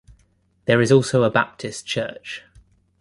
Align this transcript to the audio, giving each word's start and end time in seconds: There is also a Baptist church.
There 0.65 0.81
is 0.81 0.91
also 0.91 1.21
a 1.21 1.29
Baptist 1.29 1.85
church. 1.85 2.41